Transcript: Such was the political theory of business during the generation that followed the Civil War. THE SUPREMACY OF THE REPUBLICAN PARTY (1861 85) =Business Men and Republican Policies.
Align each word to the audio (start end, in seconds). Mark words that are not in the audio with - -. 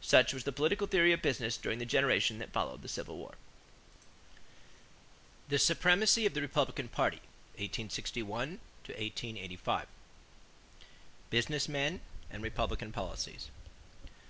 Such 0.00 0.32
was 0.32 0.44
the 0.44 0.50
political 0.52 0.86
theory 0.86 1.12
of 1.12 1.20
business 1.20 1.58
during 1.58 1.78
the 1.78 1.84
generation 1.84 2.38
that 2.38 2.54
followed 2.54 2.80
the 2.80 2.88
Civil 2.88 3.18
War. 3.18 3.34
THE 5.50 5.58
SUPREMACY 5.58 6.24
OF 6.24 6.32
THE 6.32 6.40
REPUBLICAN 6.40 6.88
PARTY 6.88 7.18
(1861 7.58 8.60
85) 8.88 9.88
=Business 11.28 11.68
Men 11.68 12.00
and 12.30 12.42
Republican 12.42 12.92
Policies. 12.92 13.50